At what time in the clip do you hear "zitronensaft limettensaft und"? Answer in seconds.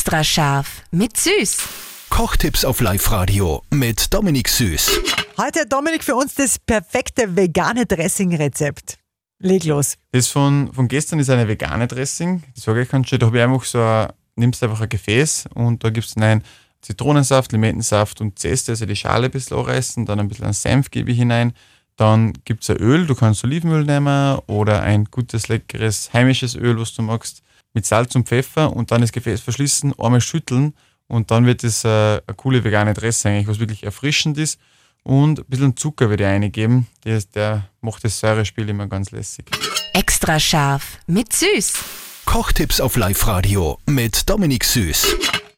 16.80-18.38